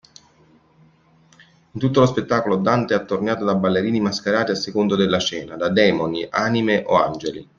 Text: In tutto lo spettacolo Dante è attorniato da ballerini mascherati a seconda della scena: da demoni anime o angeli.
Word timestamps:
In 1.73 1.79
tutto 1.79 1.99
lo 1.99 2.07
spettacolo 2.07 2.55
Dante 2.55 2.95
è 2.95 2.97
attorniato 2.97 3.45
da 3.45 3.53
ballerini 3.53 3.99
mascherati 3.99 4.49
a 4.49 4.55
seconda 4.55 4.95
della 4.95 5.19
scena: 5.19 5.55
da 5.55 5.69
demoni 5.69 6.25
anime 6.27 6.83
o 6.87 6.95
angeli. 6.95 7.47